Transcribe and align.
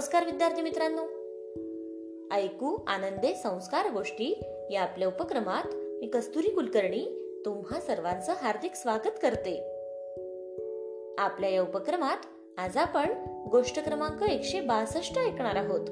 नमस्कार 0.00 0.24
विद्यार्थी 0.24 0.62
मित्रांनो. 0.62 1.02
ऐकू 2.34 2.78
आनंदे 2.86 3.34
संस्कार 3.34 3.92
गोष्टी 3.92 4.40
या 4.70 4.82
आपल्या 4.82 5.08
उपक्रमात 5.08 5.74
मी 5.74 6.06
कस्तुरी 6.06 6.50
कुलकर्णी 6.50 7.32
तुम्हा 7.44 7.80
सर्वांचं 7.80 8.32
हार्दिक 8.32 8.74
स्वागत 8.74 9.10
करते. 9.22 9.56
आपल्या 11.18 11.50
या 11.50 11.62
उपक्रमात 11.62 12.16
आज 12.58 12.76
आपण 12.76 13.12
गोष्ट 13.50 13.84
क्रमांक 13.84 14.22
एकशे 14.22 14.60
बासष्ट 14.60 15.18
ऐकणार 15.18 15.56
आहोत. 15.56 15.86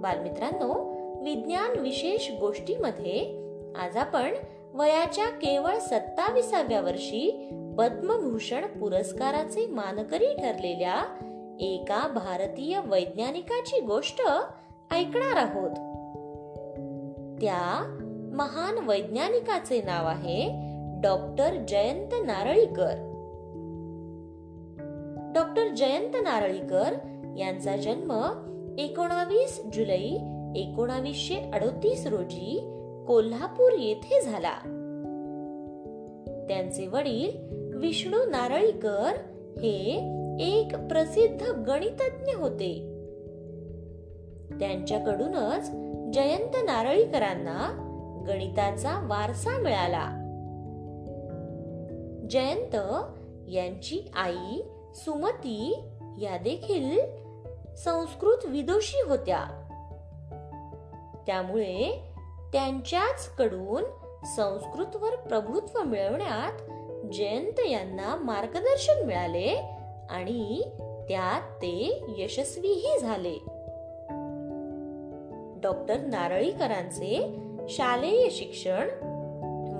बालमित्रांनो 0.00 0.72
विज्ञान 1.24 1.78
विशेष 1.78 2.30
गोष्टीमध्ये 2.40 3.44
आज 3.76 3.96
आपण 3.96 4.34
वयाच्या 4.74 5.26
केवळ 5.26 5.78
सत्ताविसाव्या 5.78 6.80
वर्षी 6.80 7.50
पद्मभूषण 7.78 8.66
पुरस्काराचे 8.66 9.66
मानकरी 9.66 10.26
ठरलेल्या 10.26 11.30
एका 11.60 12.08
भारतीय 12.08 12.80
वैज्ञानिकाची 12.84 13.80
गोष्ट 13.80 14.20
ऐकणार 14.90 15.36
आहोत. 15.36 15.70
त्या 17.40 17.96
महान 18.34 18.88
वैज्ञानिकाचे 18.88 19.82
नाव 19.82 20.06
आहे 20.06 20.50
डॉक्टर 21.02 21.54
जयंत 21.68 22.14
नारळीकर. 22.26 23.10
डॉक्टर 25.34 25.68
जयंत 25.68 26.12
नारळीकर 26.14 26.94
यांचा 27.38 27.76
जन्म 27.76 28.12
एकोणावीस 28.78 29.62
जुलै 29.74 30.18
एकोणावीसशे 30.56 31.50
अडतीस 31.52 32.06
रोजी 32.06 32.70
कोल्हापूर 33.08 33.72
येथे 33.78 34.20
झाला. 34.20 34.54
त्यांचे 36.48 36.86
वडील 36.86 37.54
विष्णू 37.76 38.24
नारळीकर 38.24 39.12
हे 39.62 40.00
एक 40.40 40.76
प्रसिद्ध 40.76 41.42
गणितज्ञ 41.42 42.32
होते. 42.32 42.90
त्यांच्याकडूनच 44.60 45.70
जयंत 46.14 46.56
नारळीकरांना 46.64 47.80
गणिताचा 48.28 49.06
वारसा 49.06 49.58
मिळाला. 49.58 50.20
जयंत 52.30 52.76
यांची 53.48 54.10
आई 54.14 54.62
सुमती 54.94 55.84
या 56.18 56.36
देखील 56.36 56.98
संस्कृत 57.76 58.46
विदोषी 58.46 59.08
होत्या. 59.08 59.44
त्यामुळे 61.26 62.02
त्यांच्याच 62.52 63.36
कडून 63.36 63.84
संस्कृतवर 64.36 65.16
प्रभुत्व 65.16 65.82
मिळवण्यात 65.82 66.52
जयंत 67.12 67.60
यांना 67.70 68.16
मार्गदर्शन 68.16 69.06
मिळाले 69.06 69.73
आणि 70.10 70.62
त्यात 71.08 71.56
ते 71.56 72.04
यशस्वीही 72.18 72.98
झाले. 72.98 73.34
डॉक्टर 75.60 76.00
नारळीकरांचे 76.00 77.38
शालेय 77.68 78.28
शिक्षण 78.30 78.88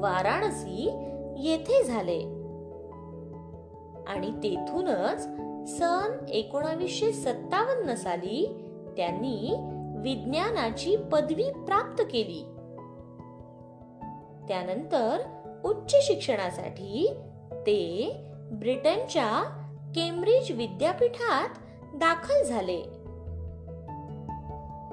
वाराणसी 0.00 0.90
येथे 1.38 1.84
झाले. 1.84 2.18
आणि 4.06 4.30
तेथूनच 4.30 5.20
सन 5.78 6.24
एकोणावीसशे 6.28 7.12
सत्तावन्न 7.12 7.94
साली 7.94 8.64
त्यांनी 8.96 9.54
विज्ञानाची 9.96 10.96
पदवी 10.96 11.50
प्राप्त 11.50 12.02
केली. 12.10 12.42
त्यानंतर 14.48 15.18
उच्च 15.64 16.06
शिक्षणासाठी 16.06 17.14
ते 17.52 18.12
ब्रिटनच्या 18.52 19.60
केम्ब्रिज 19.94 20.52
विद्यापीठात 20.52 21.48
दाखल 21.94 22.42
झाले. 22.44 22.82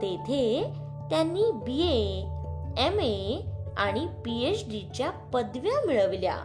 तेथे 0.01 0.73
त्यांनी 1.09 1.51
बी 1.51 1.87
ए 1.87 2.21
एम 2.77 2.99
ए 2.99 3.41
आणि 3.77 4.07
पीएच 4.25 4.91
च्या 4.95 5.09
पदव्या 5.09 5.87
मिळवल्या. 5.87 6.35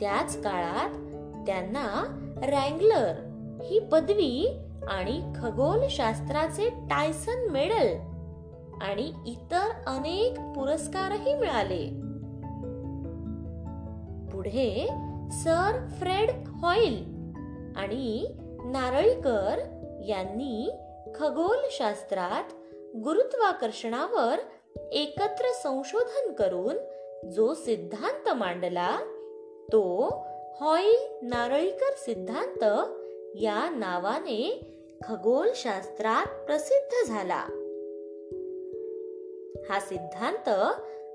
त्याच 0.00 0.42
काळात 0.42 0.90
त्यांना 1.46 1.86
रँगलर 2.36 3.12
ही 3.64 3.78
पदवी 3.78 4.58
आणि 4.88 5.32
खगोलशास्त्राचे 5.36 6.68
टायसन 6.68 7.50
मेडल 7.50 7.96
आणि 8.82 9.12
इतर 9.26 9.70
अनेक 9.86 10.58
पुरस्कारही 10.58 11.34
मिळाले. 11.34 11.86
पुढे 14.32 14.88
सर 15.30 15.88
फ्रेड 15.98 16.30
हॉईल 16.46 16.96
आणि 17.76 18.26
नारळीकर 18.64 19.58
यांनी 20.08 20.70
खगोलशास्त्रात 21.14 22.52
गुरुत्वाकर्षणावर 22.96 24.36
एकत्र 24.92 25.44
संशोधन 25.62 26.32
करून 26.32 26.76
जो 27.28 27.54
सिद्धांत 27.54 28.28
मांडला 28.28 28.98
तो 29.72 30.08
हॉईल 30.60 30.96
नारळीकर 31.22 31.92
सिद्धांत 31.96 32.64
या 33.34 33.70
नावाने 33.70 34.66
खगोलशास्त्रात 35.04 36.44
प्रसिद्ध 36.44 37.08
झाला. 37.08 37.44
हा 39.70 39.80
सिद्धांत 39.80 40.48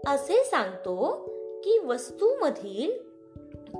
असे 0.08 0.44
सांगतो 0.44 1.26
की 1.64 1.80
वस्तूमधील 1.80 3.05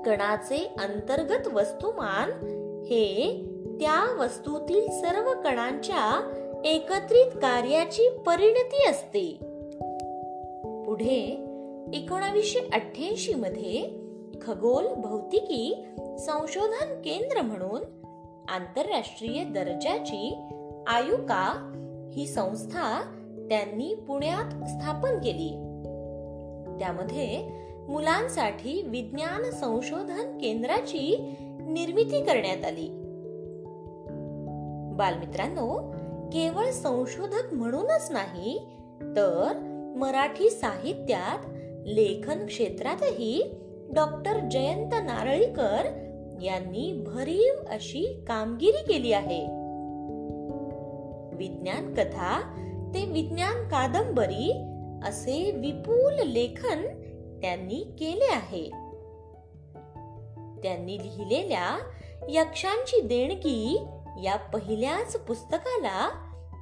कणाचे 0.04 0.70
अंतर्गत 0.78 1.46
वस्तुमान 1.46 2.30
हे 2.84 3.32
त्या 3.80 4.16
वस्तूतील 4.18 4.90
सर्व 4.90 5.32
कणांच्या 5.42 6.32
एकत्रित 6.64 7.26
कार्याची 7.26 8.08
परिणती 8.26 8.90
असते. 8.90 9.38
पुढे 10.86 11.44
एकोणावीसशे 11.92 12.58
अठ्ठ्याऐंशी 12.58 13.34
मध्ये 13.34 14.06
खगोल 14.42 14.86
भौतिकी 14.86 15.84
संशोधन 16.18 17.02
केंद्र 17.04 17.42
म्हणून 17.42 17.82
आंतरराष्ट्रीय 18.48 19.44
दर्जाची 19.44 20.38
आयुका 20.86 21.72
ही 22.12 22.26
संस्था 22.26 23.02
त्यांनी 23.48 23.94
पुण्यात 23.94 24.68
स्थापन 24.68 25.18
केली. 25.18 25.50
त्यामध्ये 26.78 27.48
मुलांसाठी 27.88 28.82
विज्ञान 28.86 29.50
संशोधन 29.50 30.38
केंद्राची 30.38 31.34
निर्मिती 31.68 32.24
करण्यात 32.24 32.64
आली. 32.64 32.88
बालमित्रांनो 34.96 35.94
केवळ 36.32 36.70
संशोधक 36.70 37.54
म्हणूनच 37.54 38.08
नाही 38.10 38.66
तर 39.02 39.52
मराठी 39.96 40.50
साहित्यात 40.50 41.38
लेखन 41.86 42.46
क्षेत्रातही 42.46 43.54
डॉक्टर 43.94 44.38
जयंत 44.50 44.90
नारळीकर 44.92 46.02
यांनी 46.42 47.04
भरीव 47.06 47.64
अशी 47.70 48.24
कामगिरी 48.28 48.92
केली 48.92 49.12
आहे. 49.12 49.46
विज्ञान 51.36 51.94
कथा 51.94 52.40
ते 52.94 53.04
विज्ञान 53.04 53.68
कादंबरी 53.68 54.52
असे 55.04 55.50
विपुल 55.50 56.14
लेखन 56.28 56.86
त्यांनी 57.42 57.96
केले 57.98 58.32
आहे. 58.32 58.70
त्यांनी 60.62 60.98
लिहिलेल्या 60.98 61.78
यक्षांची 62.28 63.00
देणगी 63.00 63.86
या 64.22 64.36
पहिल्याच 64.36 65.16
पुस्तकाला 65.16 66.10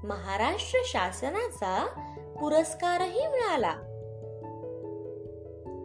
महाराष्ट्र 0.05 0.79
शासनाचा 0.85 1.87
पुरस्कारही 2.41 3.27
मिळाला. 3.27 3.73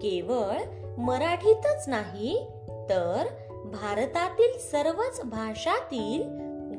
केवळ 0.01 0.57
मराठीतच 0.97 1.89
नाही 1.89 2.47
तर 2.89 3.25
भारतातील 3.65 4.57
सर्वच 4.59 5.21
भाषातील 5.25 6.23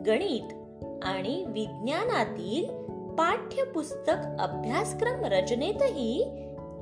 गणित 0.02 0.54
आणि 1.02 1.44
विज्ञानातील 1.48 2.70
पाठ्यपुस्तक 3.14 4.40
अभ्यासक्रम 4.40 5.24
रचनेतही 5.24 6.24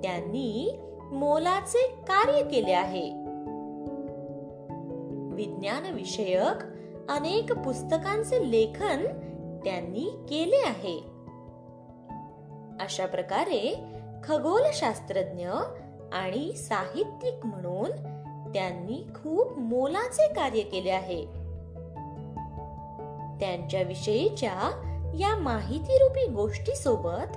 त्यांनी 0.02 0.80
मोलाचे 1.12 1.86
कार्य 1.86 2.42
केले 2.42 2.72
आहे. 2.72 3.10
विज्ञान 5.34 5.94
विषयक 5.94 6.64
अनेक 7.10 7.52
पुस्तकांचे 7.52 8.50
लेखन 8.50 9.06
त्यांनी 9.64 10.26
केले 10.28 10.56
आहे. 10.56 10.98
अशा 12.80 13.06
प्रकारे 13.06 13.84
खगोलशास्त्रज्ञ 14.24 15.48
आणि 16.12 16.52
साहित्यिक 16.52 17.46
म्हणून 17.46 17.90
त्यांनी 18.52 19.06
खूप 19.14 19.58
मोलाचे 19.58 20.28
कार्य 20.28 20.60
केले 20.60 20.90
आहे. 20.90 21.24
त्यांच्याविषयीच्या 23.40 24.84
या 25.18 25.36
माहितीरूपी 25.36 26.26
गोष्टीसोबत 26.26 27.36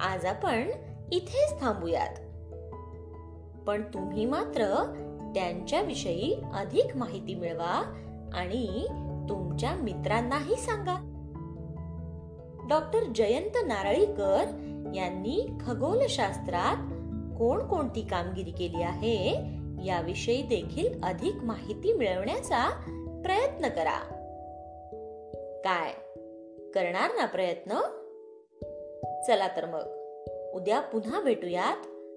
आज 0.00 0.24
आपण 0.24 0.70
इथेच 1.12 1.60
थांबूयात. 1.60 2.31
पण 3.66 3.82
तुम्ही 3.82 4.26
मात्र 4.26 4.64
त्यांच्याविषयी 5.34 6.42
अधिक 6.54 6.96
माहिती 6.96 7.34
मिळवा 7.34 8.02
आणि 8.34 8.86
तुमच्या 9.28 9.74
मित्रांनाही 9.74 10.56
सांगा. 10.56 11.08
डॉक्टर 12.68 12.98
जयंत 13.14 13.66
नारळीकर 13.66 14.44
यांनी 14.94 15.50
खगोलशास्त्रात 15.66 16.76
कोणकोणती 17.38 18.02
कामगिरी 18.02 18.50
केली 18.50 18.82
आहे 18.82 19.28
याविषयी 19.84 20.42
देखील 20.42 21.02
अधिक 21.02 21.34
माहिती 21.34 21.92
मिळवण्याचा 21.92 22.70
प्रयत्न 23.24 23.68
करा. 23.68 23.98
काय? 25.64 25.92
करणार 26.74 27.10
ना 27.10 27.26
प्रयत्न? 27.26 27.72
चला 29.26 29.48
तर 29.56 29.66
मग. 29.66 30.02
उद्या 30.54 30.80
पुन्हा 30.80 31.20
भेटूयात. 31.20 31.86